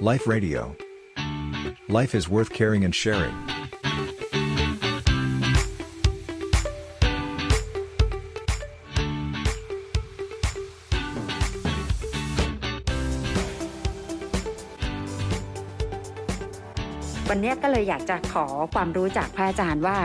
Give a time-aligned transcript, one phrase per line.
[0.00, 0.76] Life Radio.
[1.88, 3.34] Life is worth caring and sharing.
[17.28, 19.98] วันนี้ก็เลยอยากจะขอความรู้จากพระอาจารย์ว่า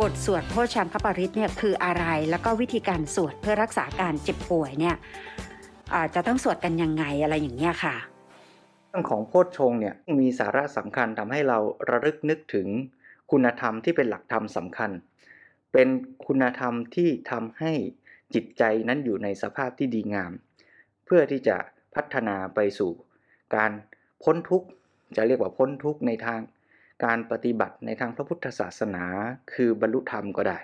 [0.00, 4.96] บทสวดโพชัมคปริตเนี่ยคืออะไร แล้วก็วิธีการสวดเพื่อรักษาการเจ็บป่วยเนี่ย
[5.92, 7.96] อาจะต้องสวดกันยังไงอะไรอย่างเงี้ยค่ะ
[8.90, 11.58] เรื่องของโพชฌงเนี่ยมีสาระสำคัญทำให้เรา
[11.90, 12.68] ระลึกนึกถึง
[13.30, 14.90] คุณธรรมที่เป็นหลักธรรมสำคัญ
[15.72, 15.88] เป็น
[16.26, 17.72] คุณธรรมที่ทำให้
[18.34, 20.32] จิตใจนั้นอยู่ในสภาพที่ดีงาม
[21.04, 21.56] เพื่อที่จะ
[21.94, 22.90] พัฒนาไปสู่
[23.54, 23.72] การ
[24.22, 24.68] พ้นทุกข์
[25.16, 26.40] จะเรียกว่าพ้นทุกข์ในทาง
[27.04, 29.04] การปฏิบัติในทางพระพุทธศาสนา
[29.52, 30.58] คือบรรลุธรรมก็ได้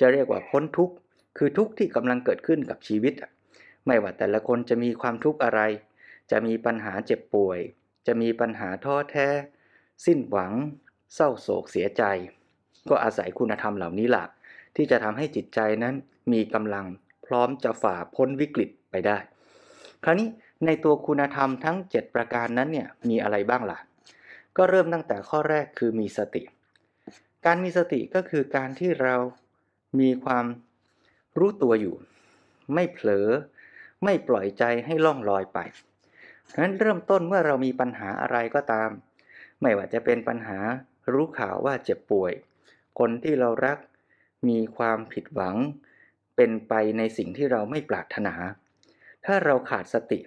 [0.00, 0.94] จะเรียกว่าพ้นทุกข์
[1.38, 3.14] คือทุกข์ที่กำลังเกิดขึ้นกับชีวิต
[3.86, 5.60] ไม่ว่าแต่ละคนจะมีความทุกข์อะไร
[6.32, 7.58] จะมีปัญหาเจ็บป่วย
[8.06, 9.28] จะมีปัญหาท้อแท้
[10.06, 10.52] สิ้นหวัง
[11.14, 12.02] เศร้าโศกเสียใจ
[12.88, 14.24] ก็อาศัยคุณธรรมเหล่านี้หละ
[14.76, 15.94] ที่จะทำให้จิตใจนั้น
[16.32, 16.86] มีกำลัง
[17.26, 19.18] พร้อมจะฝ่าพ้นวิกฤตไปได้
[20.04, 20.28] คราวนี้
[20.66, 23.78] ในตัวคุณธรรมทั้ง 7 ประการนั้นเนี่ยมีอะไรบ้างล่ะ
[24.56, 26.42] ก็เริ่มตั้งแต่ข้อแรกคือมีสติ
[27.46, 29.16] การมีสติก็คือการที่เรา
[30.00, 30.46] มีความ
[31.38, 31.96] รู้ตัวอยู่
[32.74, 33.28] ไม่เผลอ
[34.04, 35.58] ไม่ปล่อยใจให้ล่องลอยไป
[36.50, 38.90] ฉะนั้นเริ่มต้นเมื่อเรามีปัญหาอะไรก็ตาม
[39.62, 40.58] ไม่ว่าจะเป็นปัญหา
[41.12, 42.32] รู้ข่าวว่าเจ็บป่วย
[42.98, 43.78] คนที่เรารัก
[44.48, 45.56] มีความผิดหวัง
[46.36, 48.34] เป็นไปในสิ่งที่เราไม่ปรารถนา
[49.24, 50.20] ถ้าเราขาดสติ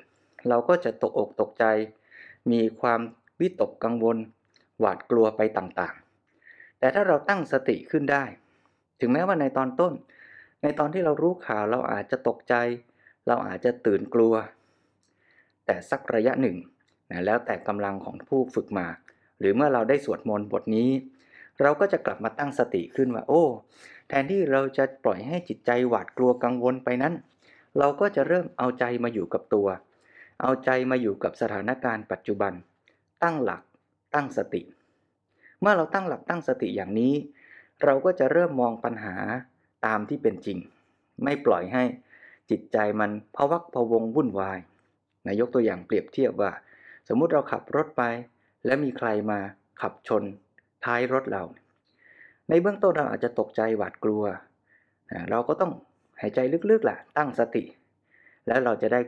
[0.48, 1.66] เราก็จะตกอกตกใจ
[2.52, 3.02] มีความ
[3.40, 4.18] วิตกกังวล
[4.80, 8.24] หวาดกลัวไปต่างๆ แต่ถ้าเราตั้งสติขึ้นได้
[9.00, 9.94] ถึงแม้ว่าในตอนต้น
[10.64, 12.56] ในตอนที่เรารู้ข่าวเราอาจจะตกใจ
[13.28, 14.34] เราอาจจะตื่นกลัว
[15.66, 16.58] แต่สักระยะหนึ่ง
[17.12, 18.88] นะแล้วแต่กำลังของผู้ฝึกมา
[19.40, 20.90] หรือเมื่อเราได้สวดมนต์บทนี้
[21.62, 23.44] เราก็จะกลับมาตั้งสติขึ้นว่า โอ้
[24.08, 27.14] แทนที่เราจะปล่อยให้จิตใจหวาดกลัวกังวลไปนั้น
[27.78, 29.68] เราก็จะเริ่มเอาใจมาอยู่กับตัว
[30.42, 32.54] เอาใจมาอยู่กับสถานการณ์ปัจจุบัน
[33.24, 33.62] ตั้งหลัก
[34.14, 34.62] ตั้งสติ
[35.62, 37.14] เมื่อเราตั้งหลักตั้งสติอย่างนี้
[37.84, 39.16] เราก็จะเริ่มมองปัญหา
[39.86, 40.58] ตามที่เป็นจริง
[41.24, 41.84] ไม่ปล่อยให้
[42.50, 44.58] จิตใจมันพวักพวงวุ่นวาย
[45.28, 46.52] นายกตัวอย่างเปรียบเทียบว่า
[47.08, 48.04] สมมุติเราขับรถไป
[48.66, 49.40] และมีใครมา
[49.82, 50.24] ขับชน
[50.86, 51.44] ท้ายรถเรา
[52.50, 54.24] ในเบื้องต้นเราอาจจะตกใจหวาดกลัว
[55.32, 55.72] เราก็ต้อง
[56.22, 57.64] หายใจลึกๆล่ะตั้งสติ
[58.48, 59.00] แล้วเราจะได้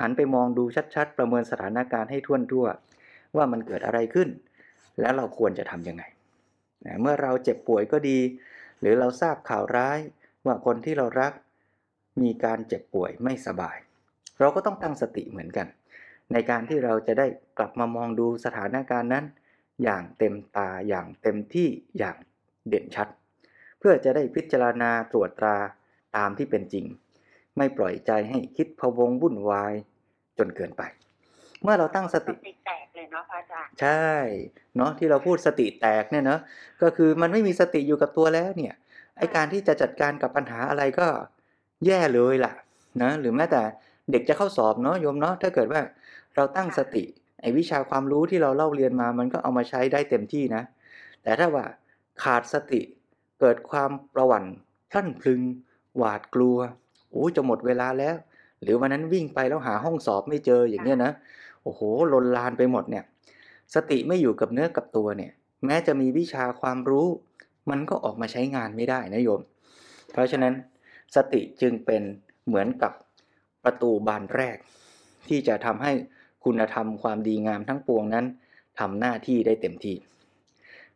[0.00, 0.64] หันไปมองดู
[0.94, 2.66] ชัดๆ ประเมินสถานการณ์ให้ท่วนทั่ว
[3.36, 4.28] ว่ามันเกิดอะไรขึ้น
[5.00, 6.02] แล้วเราควรจะทำยังไง
[6.86, 8.18] นะเมื่อเราเจ็บป่วยก็ดี
[8.80, 9.98] หรือเราทราบข่าวร้าย
[10.46, 11.32] ว่าคนที่เรารัก
[12.22, 13.76] มีการเจ็บป่วยไม่สบาย
[14.42, 15.66] เราก็ต้องตั้งสติเหมือนกัน
[16.32, 17.26] ในการที่เราจะได้
[17.58, 19.24] กลับมามองดูสถานการณ์นั้น
[19.82, 22.16] อย่างเต็มตาอย่างเต็มที่อย่าง
[22.68, 23.08] เด่นชัด
[23.78, 25.56] เพื่อจะได้พิจารณาตรวจตรา
[26.16, 26.84] ตามที่เป็นจริง
[27.56, 29.74] ไม่ปล่อยใจให้คิดพะวงวุ่นวาย
[30.38, 30.82] จนเกินไป
[31.62, 32.34] เมื่อเราตั้งสติ
[32.66, 34.10] แตกเลยเนาะพระอาจารย์ใช่
[34.76, 36.40] เนาะที่เราพูดสติแตกเนี่ยเนาะ
[36.82, 38.74] ก็คือมันไม่มีสติอยู่กับตัวแล้วเนี่ย
[39.18, 41.08] ไอการที่จะจัดการกับปัญหาอะไรก็
[41.86, 42.52] แย่เลยล่ะ
[43.02, 43.62] นะหรือแม้แต่
[44.10, 45.80] เด็กจะเข้าสอบเนาะโยมเนาะถ้าเกิดว่า
[46.34, 47.04] เราตั้งสติ
[47.40, 50.62] ไอวิชาความรู้ที่เราเล่าเรียนมามันก็เอามาใช้ได้เต็มที่นะ
[51.22, 51.64] แต่ถ้าว่า
[52.22, 52.80] ขาดสติ
[53.40, 54.44] เกิดความประหวั่น
[54.90, 55.40] พลั่นพลึง
[55.96, 56.58] หวาดกลัว
[57.10, 58.16] โอ้จะหมดเวลาแล้ว
[58.62, 61.12] หรือวันนั้นวิ่งไปแล้วหาห้องสอบไม่เจออย่างเนี้ยนะ
[61.62, 61.80] โอ้โห
[62.12, 63.04] ลนลานไปหมดเนี่ย
[63.74, 65.32] สติไม่อยู่กับเนื้อกับตัวเนี่ย
[65.64, 67.06] แม้จะมีวิชาความรู้
[67.70, 69.40] มันก็ออกมาใช้งานไม่ได้นะโยม
[70.12, 70.54] เพราะฉะนั้น
[71.16, 72.02] สติจึงเป็น
[72.46, 72.92] เหมือนกับ
[73.64, 74.56] ประตูบานแรก
[75.28, 75.92] ที่จะทำให้
[76.44, 78.26] คุณธรรมความดีงามทั้งปวงนั้น
[78.80, 79.96] ทำหน้าที่ได้เต็มที่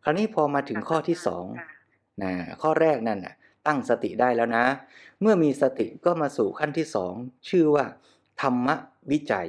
[0.03, 1.45] คราวนี้พอมาถึงข้อที่สอง
[2.23, 2.33] นะ
[2.63, 3.35] ข้อแรกนั่นน่ะ
[3.67, 4.65] ตั้งสติได้แล้วนะ
[5.21, 7.15] เมื่อมีสติก็มาสู่ขั้นที่สอง
[7.49, 7.85] ชื่อว่า
[8.43, 8.69] ธรรม
[9.13, 9.49] วิจัย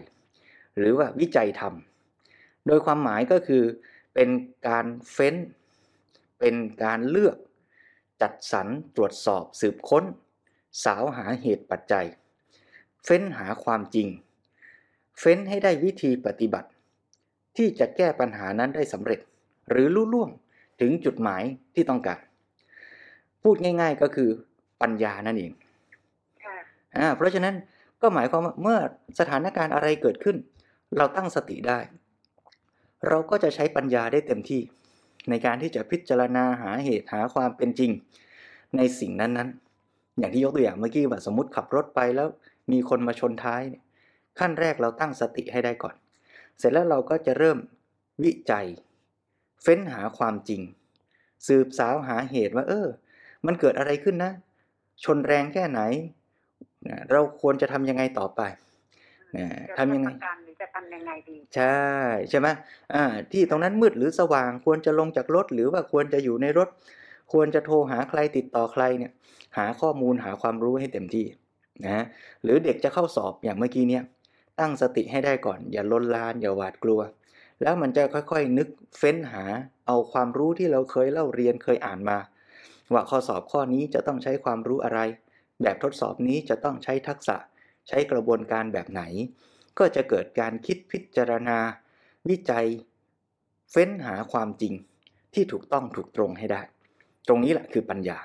[0.77, 1.74] หรือว่าวิจัยธรรม
[2.68, 3.63] โดยความหมายก็คือ
[4.13, 4.30] เป็น
[4.68, 5.36] การเฟ้น
[6.39, 7.38] เป็นการเลือก
[8.21, 10.03] จัดสรรตรวจสอบสืบค้น
[10.83, 12.06] สาวหาเหตุปัจจัย
[13.09, 14.07] เฟ้นหาความจริง
[15.19, 16.69] เฟ้นให้ได้วิธีปฏิบัติ
[17.57, 19.19] ที่จะแก้ปัญหานั้นได้สำเร็จ
[19.69, 20.30] หรือลุล่วง
[20.81, 21.44] ถึงจุดหมาย
[21.75, 22.19] ที่ต้องการ
[23.44, 24.30] พูดง่าย ๆก็คือ
[24.81, 25.51] ปัญญานั่นเอง
[26.44, 26.57] ค่ะ
[26.98, 27.56] อ่าเพราะฉะนั้น
[28.01, 28.77] ก็หมายความว่าเมื่อ
[29.19, 30.38] สถานการณ์อะไรเกิดขึ้น
[30.98, 31.80] เราตั้งสติได้
[33.07, 34.62] เราก็จะใช้ปัญญาได้เต็มที่
[35.30, 37.92] ในการที่จะพิจารณาหาเหตุหาความเป็นจริง
[38.77, 42.27] ในสิ่งนั้นๆ อย่างที่ยกตัวอย่างเมื่อกี้ว่าสมมติขับรถไปแล้ว
[42.71, 43.83] มีคนมาชนท้ายเนี่ย
[44.39, 45.95] ขั้นแรกเราตั้งสติให้ได้ก่อน
[46.57, 47.57] เสร็จแล้วเราก็จะเริ่ม
[48.23, 48.67] วิจัย
[49.63, 50.61] เฟ้นหาความจริง
[51.47, 52.87] สืบสาวหาเหตุว่า เออ
[53.45, 54.31] มันเกิดอะไรขึ้นนะ
[55.03, 55.81] ชนแรงแค่ไหน
[56.87, 58.41] นะเราควรจะทำยังไงต่อไป
[59.37, 59.47] นะ
[59.77, 60.07] ทำยังไง
[60.43, 61.79] หรือจะทำยังไงดีใช่
[62.29, 62.47] ใช่ไหม
[62.93, 66.69] อ่า ที่ตรงนั้นมืดหรือสว่างควรจะลงจากรถ หรือว่าควรจะอยู่ในรถ
[67.33, 69.11] ควรจะโทรหาใครติดต่อใครเนี่ย
[69.57, 71.25] หาข้อมูลหาความรู้ให้เต็มที่
[71.85, 72.06] นะ
[72.44, 74.03] หรือเด็กจะเข้าสอบอย่างเมื่อกี้เนี่ย
[74.59, 77.01] ตั้งสติให้ได้ก่อนอย่าลนลาน อย่าหวาดกลัว
[77.62, 79.44] แล้วมันจะค่อยๆนึกเฟ้นหา
[79.88, 82.18] เอาความรู้ที่เราเคยเล่าเรียนเคยอ่านมา
[82.94, 85.00] ว่าข้อสอบข้อนี้จะต้องใช้ความรู้อะไร
[85.62, 87.38] แบบทดสอบนี้จะต้องใช้ทักษะ
[87.88, 89.01] ใช้กระบวนการแบบไหน
[89.77, 91.57] ก็จะเกิดการคิดพิจารณา
[92.29, 92.68] วิจัย
[93.71, 94.74] เฟ้นหาความจริง
[95.33, 96.62] ที่ถูกต้องถูกตรงให้ได้
[97.27, 98.18] ตรงนี้แหละคือปัญญา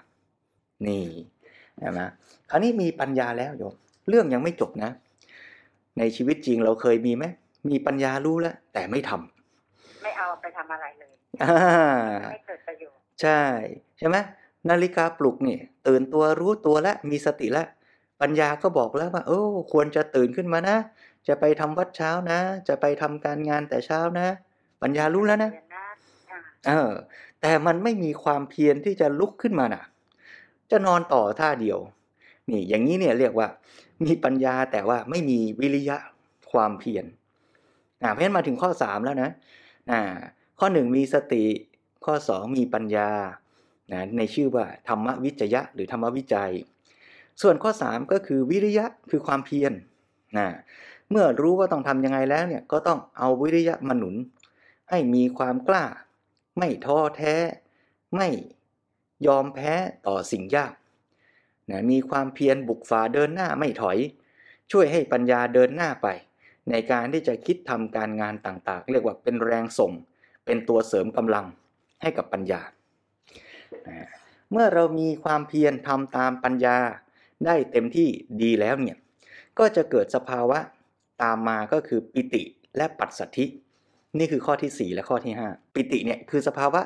[0.87, 1.04] นี่
[1.80, 2.00] ใช่ไหม
[2.50, 3.74] คราวนี้มีปัญญาแล้วโยม
[4.08, 4.90] เรื่องยังไม่จบนะ
[5.98, 7.24] ในชีวิตจริงเราเคยมีไหม
[7.69, 11.54] มีปัญญารู้แล้ว แต่ไม่ทำไม่เอาไปทำอะไรเลยอ่า
[12.30, 13.40] ไม่เกิดประโยชน์ใช่
[13.98, 14.16] ใช่ไหม
[14.70, 17.66] นาฬิกาปลุกนี่ตื่นตัวรู้ตัวแล้วมีสติแล้ว
[18.20, 19.40] ปัญญาก็บอกแล้วว่า โอ้
[19.72, 20.76] ควรจะตื่นขึ้นมานะ
[21.28, 24.26] จะไปทำวัดเช้านะ จะไปทำการงานแต่เช้านะ
[24.82, 25.84] ปัญญารู้แล้วนะเรียนะ
[26.30, 26.90] อ่าเออ
[27.40, 29.82] แต่มันไม่มีความเพียรที่จะลุกขึ้นมาน่ะ
[30.72, 31.78] จะนอนต่อท่าเดียว
[32.50, 33.48] นี่อย่างนี้เนี่ยเรียกว่า
[34.04, 35.96] มีปัญญาแต่ว่าไม่มีวิริยะ
[36.52, 37.04] ความเพียร
[38.02, 39.30] อ่าเพราะฉะนั้นมาถึงข้อสามแล้วนะ
[39.90, 40.00] อ่า
[40.58, 41.44] ข้อหนึ่งมีสติ
[42.04, 43.10] ข้อสองมีปัญญา
[43.92, 46.52] นะในชื่อว่าธรรมวิจยะ หรือธรรมวิจัย
[47.42, 49.72] ส่วนข้อสามก็คือวิริยะคือความเพียร
[50.38, 50.48] นะ
[51.10, 54.14] เมื่อรู้ว่าต้องทำยังไงแล้วเนี่ยก็ต้องเอาวิริยะมาหนุน
[54.90, 55.84] ให้มีความกล้า
[56.58, 57.34] ไม่ท้อแท้
[58.14, 58.28] ไม่
[59.26, 59.74] ยอมแพ้
[60.06, 60.72] ต่อสิ่งยาก
[61.70, 63.98] นะมีความเพียรบุกฝ่าเดินหน้าไม่ถอย
[64.72, 66.08] ช่วยให้ปัญญาเดินหน้าไป
[66.70, 69.92] ในการที่จะคิดทำการงานต่างๆ เรียกว่าเป็นแรงส่ง
[70.44, 71.46] เป็นตัวเสริมกำลัง
[72.02, 72.60] ให้กับปัญญา
[73.88, 74.08] นะ
[74.52, 76.76] เมื่อเรามีความเพียรทำตามปัญญา
[77.46, 78.08] ได้เต็มที่
[78.42, 78.98] ดีแล้วเนี่ย
[79.58, 80.58] ก็จะเกิดสภาวะ
[81.22, 82.42] ตามมาก็คือปิติ
[82.76, 83.46] และปัสสัทธิ
[84.18, 86.80] นี่คือข้อที่ 4 และข้อที่ 5 ปิติเนี่ยคือสภาวะ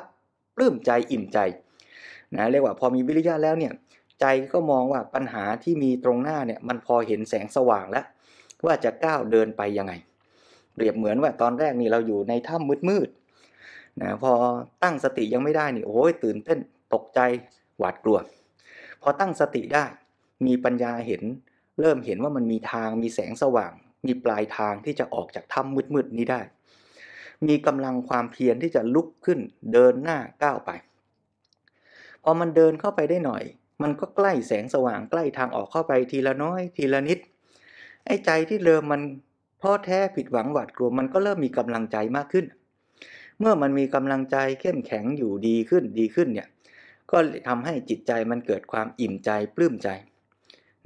[0.55, 1.39] ปลื้มใจอิ่มใจ
[2.35, 3.73] นะเรียกว่าพอมีวิริยะแล้วเนี่ย
[4.19, 8.05] ใจก็มองว่าปัญหาที่มีตรงหน้าเนี่ยมันพอเห็นแสงสว่างแล้ว
[8.65, 9.93] ว่าจะก้าวเดินไปยังไง
[10.73, 14.31] เปรียบเหมือนว่าตอนแรกนี่เราอยู่ในถ้ำมืดๆนะพอ
[14.83, 16.59] ตั้งสติยังไม่ได้นี่โอ้ยตื่นเต้น
[16.93, 17.19] ตกใจ
[17.77, 18.17] หวาดกลัว
[19.01, 19.85] พอตั้งสติได้
[20.47, 21.23] มีปัญญาเห็น
[21.79, 23.71] เริ่มเห็นว่ามันมีทางมีแสงสว่าง
[24.05, 26.41] มีปลายทางที่จะออกจากถ้ำมืดๆนี้ได้
[27.47, 29.39] มีกำลังความเพียรที่จะลุกขึ้น
[29.73, 30.71] เดินหน้าก้าวไป
[32.29, 33.43] อมันเดินเข้าไปได้หน่อย
[33.83, 37.19] มันก็ใกล้แสงสว่างใกล้ทางออกเข้าไปทีละน้อย ทีละนิด
[38.05, 39.01] ไอ้ใจที่เริ่มมัน
[39.61, 42.45] ท้อแท้ผิดหวังหวาดกลัวมันก็เริ่มมีกำลังใจมากขึ้น
[43.39, 46.47] เมื่อมันมีกำลังใจเข้มแข็งอยู่ดีขึ้นดีขึ้นเนี่ย
[47.11, 49.89] ก็ทำให้จิตใจมันเกิดความอิ่มใจปลื้มใจ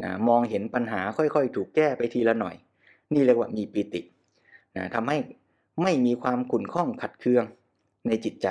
[0.04, 2.56] นะมองเห็นปัญหาค่อยๆ ถูกแก้ไปทีละหน่อย
[3.14, 4.02] นี่เรียกว่ามีปิติ
[4.76, 5.18] นะทำให้
[5.84, 7.44] ไม่มีความขุ่นข้องขัดเคือง
[8.08, 8.48] ในจิตใจ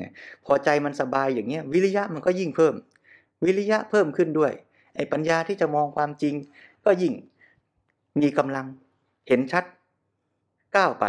[0.00, 0.10] นะ
[0.44, 2.74] พอใจมันสบายอย่างเงี้ยวิริยะมันก็ยิ่งเพิ่ม
[3.44, 4.52] วิริยะเพิ่มขึ้นด้วย
[4.96, 6.34] ไอ้ปัญญาที่จะมองความจริง
[6.84, 7.12] ก็ยิ่ง
[8.20, 8.66] มีกำลัง
[9.28, 9.64] เห็นชัด
[10.76, 11.04] ก้าวไป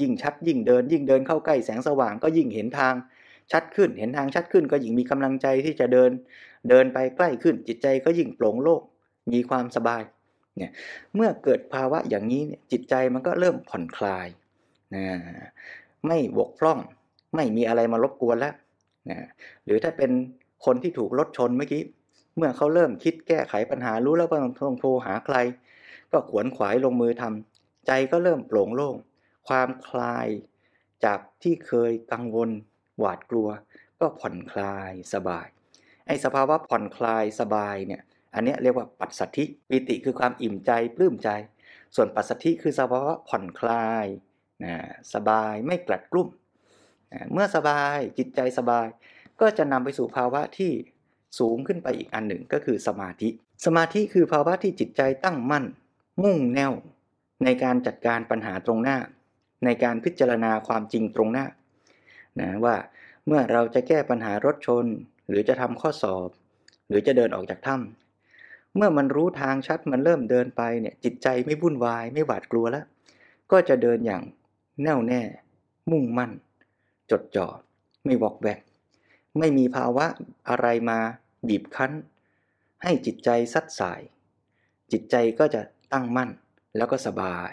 [0.00, 2.94] ยิ่งชัดยิ่งเดิน ยิ่งเดินเข้าใกล้แสงสว่างก็ยิ่งเห็นทาง
[3.52, 6.10] ชัดขึ้น เห็นทางชัดขึ้นก็ยิ่งมีกำลังใจที่จะเดิน
[6.70, 8.82] เดินไปใกล้ขึ้นจิตใจก็ยิ่งโปร่งโล่ง
[9.32, 10.02] มีความสบาย
[10.56, 10.72] เนี่ย
[11.14, 14.28] เมื่อเกิดภาวะอย่างนี้เนี่ยจิตใจมันก็เริ่มผ่อนคลาย
[14.94, 15.04] นะ
[16.06, 16.78] ไม่บกพร่อง
[17.36, 18.54] ไม่มีอะไรมารบกวนแล้ว
[19.10, 19.28] นะ
[19.64, 20.10] หรือถ้าเป็น
[20.64, 21.82] คนที่ถูกรถชนเมื่อกี้
[22.36, 25.36] เมื่อเขาเริ่มคิดแก้ไขปัญหารู้แล้วว่าต้องโทรหาใคร
[26.12, 28.96] ก็ขวนขวายลงมือทำใจก็เริ่มโปร่งโล่ง
[29.48, 30.28] ความคลาย
[31.04, 32.50] จากที่เคยกังวล
[32.98, 33.48] หวาดกลัว
[34.00, 35.46] ก็ผ่อนคลายสบาย
[36.06, 38.02] ไอ้สภาวะผ่อนคลายสบายเนี่ย
[38.34, 41.30] อันนี้เรียกว่าปัสสัทธิปิติคือความอิ่มใจปลื้มใจ
[41.96, 44.06] ส่วนปัสสัทธิคือสภาวะผ่อนคลาย
[44.64, 44.74] นะ
[45.14, 46.28] สบายไม่กลัดกลุ้ม
[47.32, 48.88] เมื่อสบายจิตใจสบาย
[49.40, 50.72] ก็จะนำไปสู่ภาวะที่
[51.38, 53.28] สูงขึ้นไปอีกอันหนึ่งก็คือสมาธิ
[53.64, 55.64] สมาธิคือภาวะที่จิตใจตั้งมั่น
[56.22, 56.72] มุ่งแน่ว
[57.44, 58.98] ในการจัดการปัญหาตรงหน้า
[59.64, 61.46] ในการพิจารณาความจริงตรงหน้า
[62.40, 62.76] นะว่า
[63.26, 64.86] เมื่อเราจะแก้ปัญหารถชน
[65.28, 66.28] หรือจะทำข้อสอบ
[66.88, 72.84] หรือจะเดินออกจากถ้ำเมื่อมันรู้ทางชัดมันเริ่มเดินไปเนี่ยจิตใจไม่วุ่นวายไม่หวาดกลัวแล้ว
[73.52, 74.22] ก็จะเดินอย่าง
[74.82, 75.22] แน่วแน่
[75.90, 76.30] มุ่งมั่น
[77.10, 77.46] จดจ่อ
[78.04, 78.60] ไม่วอกแวก
[79.38, 80.06] ไม่มีภาวะ
[80.48, 80.98] อะไรมา
[81.48, 81.92] บีบคั้น
[82.82, 84.00] ให้จิตใจซัดสาย
[84.92, 86.30] จิตใจก็จะตั้งมั่น
[86.76, 87.52] แล้วก็สบาย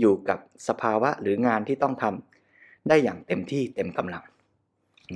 [0.00, 4.24] อยู่กับสภาวะหรืองานที่ต้องทำได้อย่างเต็มที่เต็มกำลัง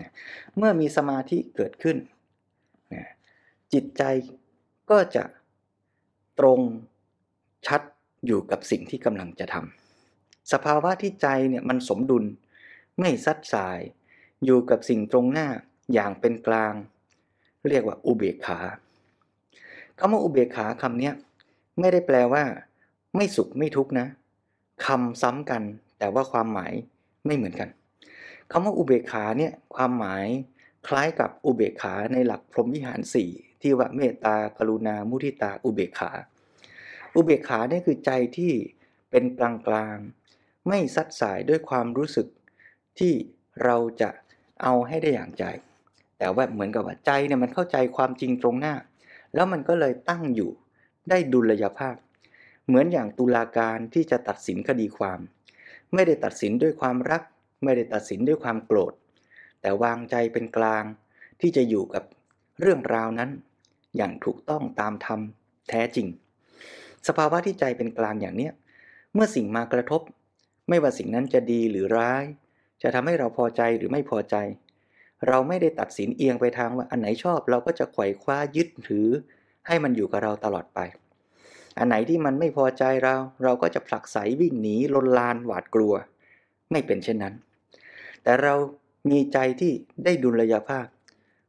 [0.00, 0.10] นะ
[0.56, 1.96] เมื่อมีสมาธิเกิดขึ้น
[2.94, 3.04] นะ
[3.72, 4.02] จิตใจ
[4.90, 5.24] ก็จะ
[6.38, 6.60] ตรง
[7.66, 7.82] ชัด
[8.26, 12.24] อยู่กับสิ่งที่กำลังจะทำสภาวะที่ใจเนี่ยมันสมดุล
[13.00, 13.80] ไม่ซัดสาย
[14.44, 15.48] อยู่กับสิ่งตรงหน้า
[15.92, 16.74] อย่างเป็นกลาง
[17.68, 18.58] เรียกว่าอุเบกขา
[19.98, 21.10] คำว่าอุเบกขาคำนี้
[21.80, 22.44] ไม่ได้แปลว่า
[23.16, 24.06] ไม่สุขไม่ทุกข์นะ
[24.86, 25.62] คำซ้ำกัน
[25.98, 26.72] แต่ว่าความหมาย
[27.26, 27.68] ไม่เหมือนกัน
[28.50, 30.26] คำว่าอุเบกขาเนี่ยความหมาย
[30.88, 33.30] คล้ายกับอุเบกขาในหลักพรหมวิหารสี่
[33.62, 36.10] ที่ว่าเมตตากรุณา มุทิตา อุเบกขา
[37.14, 38.52] อุเบกขาเนี่ยคือใจที่
[39.10, 39.96] เป็นกลางกลาง
[40.68, 42.26] ไม่ซัดสายด้วยความรู้สึก
[42.98, 43.12] ที่
[43.64, 44.10] เราจะ
[44.62, 45.44] เอาให้ได้อย่างใจ
[46.18, 48.74] แต่ว่าเหมือนกับว่าใจเนี่ยมันเข้าใจความจริงตรงหน้า
[49.34, 50.50] แล้วมันก็เลยตั้งอยู่
[51.10, 51.96] ได้ดุลยภาพ
[52.66, 55.20] เหมือนอย่างตุลาการที่จะตัดสินคดีความ
[55.94, 57.22] ไม่ได้ตัดสินด้วยความรัก
[57.64, 58.92] ไม่ได้ตัดสินด้วยความโกรธ
[59.60, 60.84] แต่วางใจเป็นกลาง
[61.40, 62.04] ที่จะอยู่กับ
[62.60, 63.30] เรื่องราวนั้น
[63.96, 65.20] อย่างถูกต้องตามธรรม
[65.68, 66.06] แท้จริง
[67.06, 68.52] สภาวะที่ใจเป็นกลางอย่างเนี้ย
[69.14, 70.02] เมื่อสิ่งมากระทบ
[70.68, 72.24] ไม่ว่าสิ่งนั้นจะดีหรือร้าย
[72.82, 74.36] จะทำให้เราพอใจหรือไม่พอใจ
[75.28, 79.08] เราไม่ได้ตัดสินเอียงไปทางว่าอันไหนชอบเราก็จะไขว่คว้ายึดถือ
[79.66, 80.80] ให้มันอยู่กับเราตลอดไป
[81.78, 83.14] อันไหนที่มันไม่พอใจเรา
[83.44, 85.94] เราก็จะผลักไสวิ่งหนีลนลานหวาดกลัว
[86.70, 87.34] ไม่เป็นเช่นนั้น
[88.22, 88.54] แต่เรา
[89.10, 89.72] มีใจที่
[90.04, 90.86] ได้ดุลยภาพ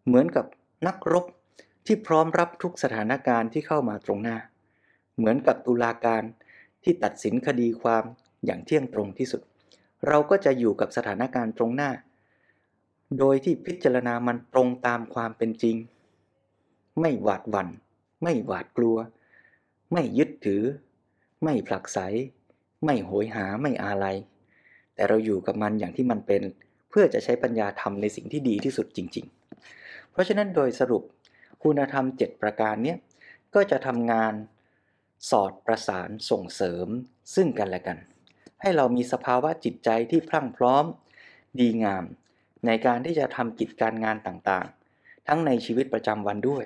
[0.05, 0.45] เหมือนกับ
[0.87, 1.25] นักรบ
[1.85, 4.37] ที่พร้อมรับทุกสถานการณ์ที่เข้ามาตรงหน้า
[5.17, 6.23] เหมือนกับตุลาการ
[6.83, 8.03] ที่ตัดสินคดีความ
[8.45, 9.41] อย่างเที่ยงตรงที่สุด
[10.07, 11.91] เราก็จะอยู่กับสถานการณ์ตรงหน้า
[13.19, 15.75] โดยที่พิจารณามันตรงตามความเป็นจริง
[17.01, 17.69] ไม่หวาดหวัน่น
[18.23, 18.97] ไม่หวาดกลัว
[19.93, 20.63] ไม่ยึดถือ
[21.43, 21.99] ไม่ผลักไส
[22.85, 24.17] ไม่โหยหาไม่อาลัย
[24.95, 26.41] แต่เราอยู่กับมันอย่างที่มันเป็น
[26.89, 29.25] เพื่อจะใช้ปัญญาทำในสิ่งที่ดีที่สุดจริง
[29.69, 31.03] ๆ เพราะฉะนั้นโดยสรุป
[31.63, 32.95] คุณธรรม 7 ประการนี้
[33.55, 34.33] ก็จะทำงาน
[35.29, 36.87] สอดประสานส่งเสริม
[37.35, 37.97] ซึ่งกันและกัน
[38.61, 40.85] ให้เรามีสภาวะจิตใจที่พรั่งพร้อม
[41.59, 42.03] ดีงาม
[42.65, 46.63] ในการที่จะทำกิจการงานต่างๆ ทั้งในชีวิตประจำวันด้วย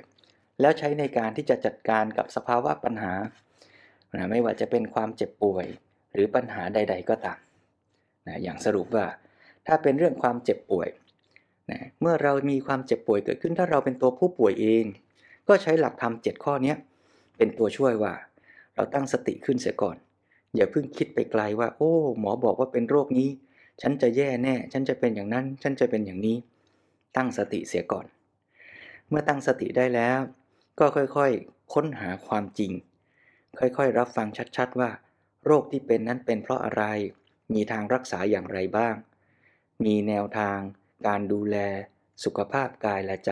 [0.62, 3.14] แล้วใช้ในการที่จะจัดการกับสภาวะปัญหา
[4.30, 5.66] ไม่ว่าจะเป็นความเจ็บป่วย
[6.14, 7.40] หรือปัญหาใด ๆ ก็ตาม
[8.28, 9.06] นะอย่างสรุปว่า
[9.68, 10.90] ถ้าเป็นเรื่องความเจ็บป่วย
[11.72, 14.84] นะเมื่อเรามีความเจ็บป่วยเกิดขึ้นถ้าเราเป็นตัวผู้ป่วยเอง
[15.48, 16.74] ก็ใช้หลักธรรมเจ็ดข้อนี้
[17.38, 18.14] เป็นตัวช่วยว่า
[18.76, 19.98] เราตั้งสติขึ้นเสียก่อน
[20.56, 23.30] อย่าเพิ่งคิดไปไกลว่า โอ้ หมอบอกว่าเป็นโรคนี้
[23.82, 26.38] ฉันจะแย่แน่ ฉันจะเป็นอย่างนั้น ฉันจะเป็นอย่างนี้
[27.16, 28.06] ตั้งสติเสียก่อน
[29.10, 30.20] เมื่อตั้งสติได้แล้ว
[30.80, 32.72] ก็ค่อยๆ ค้นหาความจริง
[33.60, 34.28] ค่อยๆ รับฟัง
[34.58, 34.90] ชัดๆว่า
[35.46, 36.84] โรคที่เป็นนั้นเป็นเพราะอะไร
[37.54, 38.96] มีทางรักษาอย่างไรบ้าง
[39.86, 40.60] มีแนวทาง
[41.08, 41.58] การดูแล
[42.24, 43.32] สุขภาพกายและใจ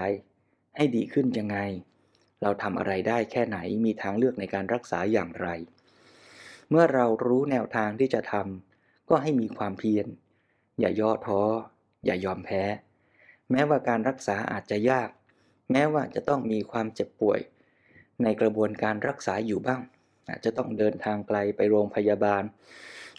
[0.75, 1.57] ให้ดีขึ้นยังไง
[2.41, 5.47] เราทำอะไรได้แค่ไหนมีทางเลือกในการรักษาอย่างไร
[6.69, 10.07] เมื่อเรารู้แนวทางที่จะทำก็ให้มีความเพียร
[10.79, 11.41] อย่าย่อท้อ
[12.05, 12.63] อย่ายอมแพ้
[13.51, 15.09] แม้ว่าการรักษาอาจจะยาก
[15.71, 17.39] แม้ว่าจะต้องมีความเจ็บป่วย
[18.23, 19.81] ในกระบวนการรักษาอยู่บ้าง
[20.29, 22.43] อาจจะต้องเดินทางไกลไปโรงพยาบาล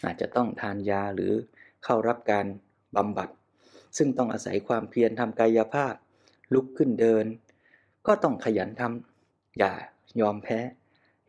[0.04, 1.32] อาจจะต้องทานยาหรือ
[1.84, 2.46] เข้ารับการ
[2.96, 3.28] บำบัด
[3.96, 5.94] ซึ่งต้องอาศัยความเพียรทำกายภาพ
[6.54, 7.24] ลุกขึ้นเดิน
[8.06, 9.72] ก็ต้องขยันทำอย่า
[10.20, 10.58] ยอมแพ้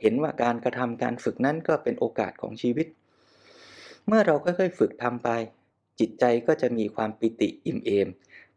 [0.02, 2.88] เห็นว่าการกระทำการฝึกนั้นก็เป็นโอกาสของชีวิต
[4.08, 5.30] เมื่อเราค่อยๆฝึกทำไป
[6.00, 8.08] จิตใจก็จะมีความปิติอิ่มเอม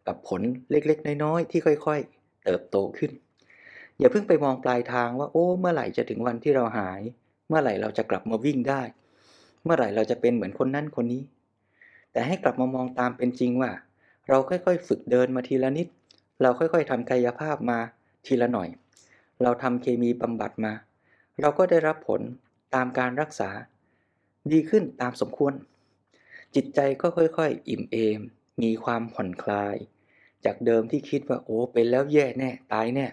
[0.06, 3.10] กับผลเล็กๆ น้อยๆ ที่ค่อยๆ เติบโตขึ้น
[3.98, 7.00] อย่าเพิ่งไปมองปลายทางว่าโอ้ เมื่อไหร่จะถึงวันที่เราหาย
[7.48, 8.82] เมื่อไหร่เราจะกลับมาวิ่งได้
[9.64, 11.22] เมื่อไหร่เราจะเป็นเหมือนคนนั้นคนนี้
[12.12, 13.70] แต่ให้กลับมามองตามเป็นจริงว่า
[14.28, 15.86] เราค่อยๆ ฝึกเดินมาทีละนิด
[16.42, 17.78] เราค่อยๆทำกายภาพมา
[18.26, 18.68] ทีละหน่อย
[19.42, 20.72] เราทำเคมีบำบัดมา
[21.40, 22.20] เราก็ได้รับผล
[22.74, 23.50] ตามการรักษา
[24.52, 25.52] ดีขึ้นตามสมควร
[26.54, 28.20] จิตใจก็ค่อยๆ อิ่มเอม
[28.62, 29.76] มีความผ่อนคลาย
[30.44, 33.06] จากเดิมที่คิดว่าโอ้เป็นแล้วแย่แน่ตายแน่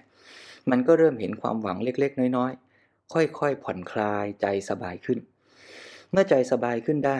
[0.69, 5.19] มันก็เริ่มเห็นความหวังเล็กๆ น้อยๆ ค่อยๆ ผ่อนคลายใจสบายขึ้น
[6.11, 7.19] เมื่อใจสบายขึ้นได้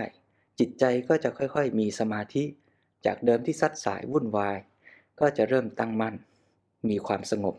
[0.60, 2.44] จิตใจก็จะค่อยๆ มีสมาธิ
[3.06, 4.58] จากเดิมที่ซัดสายวุ่นวาย
[5.20, 6.16] ก็จะเริ่มตั้งมั่น
[6.90, 7.56] มีความสงบ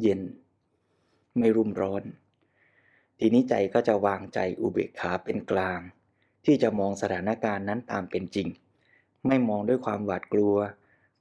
[0.00, 0.20] เย็น
[1.38, 2.02] ไม่รุ่มร้อน
[3.18, 5.80] ทีนี้ใจก็จะวางใจอุเบกขาเป็นกลาง
[6.44, 8.48] ที่จะมองสถานการณ์นั้นตามเป็นจริง
[9.26, 10.56] ไม่มองด้วยความหวาดกลัว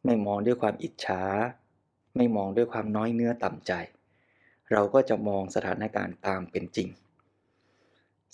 [0.06, 1.24] ไม่มองด้วยความอิจฉา
[2.16, 3.72] ไม่มองด้วยความน้อยเนื้อต่ำใจ
[4.72, 6.88] เราก็จะมองสถานการณ์ตามเป็นจริง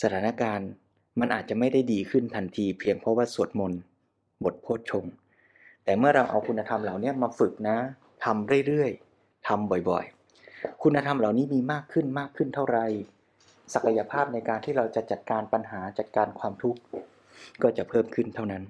[0.02, 0.70] สถานการณ์
[1.20, 3.82] มันอาจจะไม่ได้ดีขึ้นทันที เพียงเพราะว่าสวดมนต์
[4.44, 5.06] บทโพชฌง
[5.84, 7.78] แต่เมื่อเราเอาคุณธรรมเหล่านี้มาฝึกนะ
[8.24, 10.23] ทำเรื่อยๆทำบ่อยๆ
[10.84, 12.80] คุณธรรมเหล่านี้มีมากขึ้นมากขึ้นเท่าไร
[13.74, 16.80] ศักยภาพในการที่เราจะจัดการปัญหาจัดการความทุกข์
[17.64, 18.64] ก็จะเพิ่มขึ้นเท่านั้น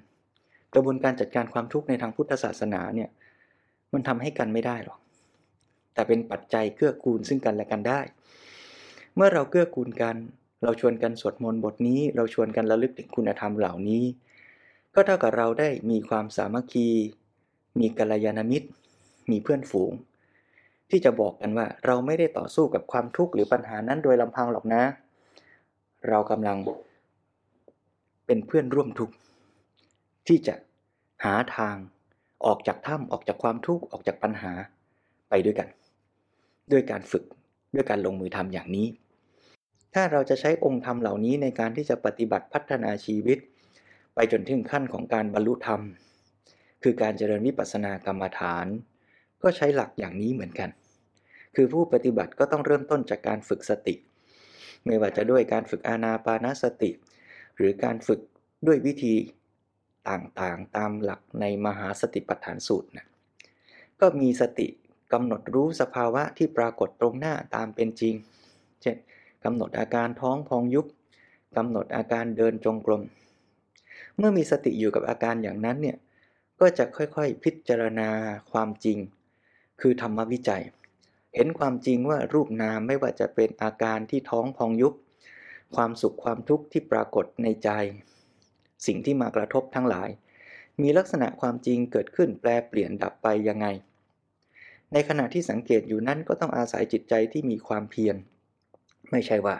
[0.74, 3.08] กระบวนการจัดการความทุกข์ในทางพุทธศาสนาเนี่ย
[3.92, 4.98] มันทำให้กันไม่ได้หรอก
[5.94, 8.00] แต่เป็นปัจจัยเกื้อกูลซึ่งกันและกันได้
[9.16, 10.16] เมื่อเราเกื้อกูลกัน
[10.62, 14.04] เราชวนกันสวดมนต์บทนี้ เราชวนกันระลึกถึงคุณธรรมเหล่านี้
[14.94, 16.88] ก็เท่ากับเราได้มีความสามัคคี
[17.78, 18.68] มีกัลยาณมิตร
[19.30, 19.92] มีเพื่อนฝูง
[20.90, 24.82] ที่จะบอกกันว่าเราไม่ได้ต่อสู้กับความทุกข์หรือปัญหานั้นโดยลำพังหรอกนะ
[26.08, 26.58] เรากำลัง
[28.26, 29.14] เป็นเพื่อนร่วมทุกข์
[30.26, 30.54] ที่จะ
[31.24, 31.76] หาทาง
[32.46, 34.52] ออกจากถ้ำออกจากความทุกข์ออกจากปัญหา
[35.28, 35.68] ไปด้วยกัน
[36.72, 37.24] ด้วยการฝึก
[37.74, 38.86] ด้วยการลงมือทำอย่างนี้
[39.94, 43.38] ถ้าเราจะใช้องค์ธรรมเหล่านี้ในการที่จะปฏิบัติพัฒนาชีวิต
[44.14, 45.80] ไปจนถึงขั้นของการบรรลุธรรม
[46.82, 48.66] คือการเจริญวิปัสสนากรรมฐาน
[49.44, 50.68] ก็ใช้หลักอย่างนี้เหมือนกัน
[51.54, 53.94] คือผู้ปฏิบัติก็ต้องเริ่มต้นจากการฝึกสติ
[54.86, 56.90] ไม่ว่าจะด้วยการฝึกอานาปานสติ
[57.56, 58.20] หรือการฝึก
[58.66, 59.14] ด้วยวิธี
[60.08, 63.06] ต่างๆ ตามหลักในมหาสติปัฏฐานสูตรนะ
[64.00, 64.66] ก็มีสติ
[65.12, 68.14] กำหนดรู้สภาวะที่ปรากฏตรงหน้าตามเป็นจริง
[68.82, 68.96] เช่น
[69.44, 70.86] กำหนดอาการท้องพองยุบ
[71.56, 73.02] กำหนดอาการเดินจงกรม
[74.16, 75.96] เมื่อมีสติอยู่กับอาการอย่างนั้นเนี่ย
[76.60, 78.08] ก็จะค่อยๆพิจารณา
[78.52, 78.98] ความจริง
[79.80, 80.62] คือธรรมวิจัย
[81.34, 84.94] เห็นความจริงว่ารูปนามไม่ว่าจะเป็นอาการที่ท้องพองยุบ
[85.76, 87.70] ความสุขความทุกข์ที่ปรากฏในใจ
[88.86, 90.08] สิ่งที่มากระทบทั้งหลาย
[90.82, 93.66] มีลักษณะความจริงเกิดขึ้นแปลเปลี่ยนดับไปยังไง
[94.92, 98.16] ในขณะที่สังเกตอยู่นั้นก็ต้องอาศัยจิตใจที่มีความเพียร
[99.10, 99.56] ไม่ใช่ว่า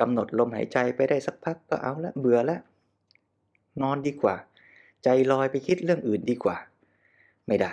[0.00, 2.58] กำหนดลมหายใจไปได้สักพักก็เอาละเบื่อละ
[3.82, 4.36] นอนดีกว่า
[5.04, 6.56] ใจลอยไปคิดเรื่องอื่นดีกว่า
[7.46, 7.72] ไม่ได้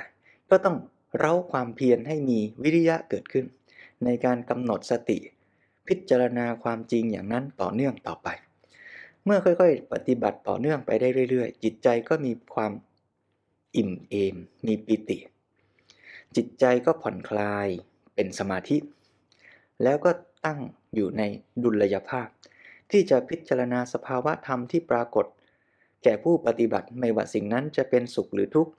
[0.49, 0.75] ก็ต้อง
[1.17, 3.45] เร้าความเพียรให้มีวิริยะเกิดขึ้น
[4.05, 5.17] ในการกำหนดสติ
[5.87, 8.27] พิจารณาความจริงอย่างนั้นต่อเนื่องต่อไป
[9.25, 12.71] เมื่อค่อยๆ ปฏิบัติต่อเนื่องไปได้เรื่อยๆ จิตใจก็มีความ
[13.75, 15.17] อิ่มเอม มีปิติ
[16.35, 17.67] จิตใจก็ผ่อนคลาย
[18.15, 18.77] เป็นสมาธิ
[19.83, 20.11] แล้วก็
[20.45, 20.59] ตั้ง
[20.95, 21.21] อยู่ใน
[21.63, 22.27] ดุลยภาพ
[22.91, 25.25] ที่จะพิจารณาสภาวะธรรมที่ปรากฏ
[26.03, 28.71] แก่ผู้ปฏิบัติไม่ว่าสิ่งนั้นจะเป็นสุขหรือทุกข์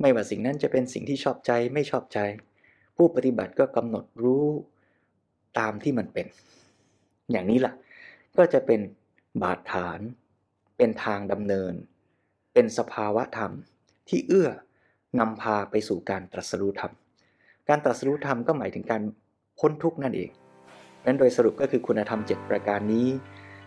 [0.00, 2.18] ไม่ว่าสิ่งนั้นจะเป็นสิ่งที่ชอบใจไม่ชอบใจ
[2.96, 4.46] ผู้ปฏิบัติก็กำหนดรู้
[5.58, 6.26] ตามที่มันเป็น
[7.30, 7.72] อย่างนี้ล่ะ
[8.36, 8.80] ก็จะเป็น
[9.42, 10.00] บาดฐาน
[10.76, 11.72] เป็นทางดำเนิน
[12.54, 13.52] เป็นสภาวะธรรม
[14.08, 14.50] ที่เอื้อ
[15.18, 16.92] นำพาไปสู่การตรัสรู้ธรรม
[17.68, 19.02] การตรัสรู้ธรรมก็หมายถึงการ
[19.58, 20.30] พ้นทุกข์นั่นเอง
[21.06, 23.08] นั้นโดยสรุปก็คือคุณธรรม 7 ประการนี้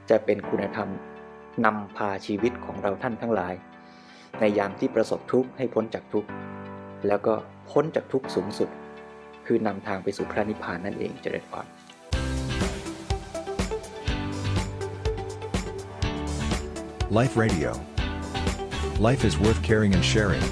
[0.10, 0.89] จะเป็นคุณธรรม
[1.65, 3.54] นำพาชีวิตของเราท่านทั้งหลาย
[4.39, 6.30] ในยามที่ประสบทุกข์ให้พ้นจากทุกข์
[7.08, 7.34] แล้วก็
[7.72, 8.69] พ้นจากทุกข์สูงสุด
[9.46, 11.67] คือนำทางไปสู่พระนิพพานนั่นเองเจริญพร
[17.19, 17.72] Life Radio.
[19.08, 20.43] Life is worth caring and sharing.